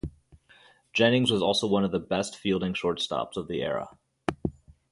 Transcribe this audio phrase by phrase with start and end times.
[0.93, 3.99] Jennings was also one of the best fielding shortstops of the era.